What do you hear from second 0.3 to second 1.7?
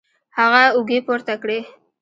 هغه اوږې پورته کړې